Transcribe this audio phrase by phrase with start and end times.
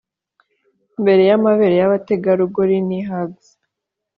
[1.01, 3.45] mbere yamabere yabategarugori ni hags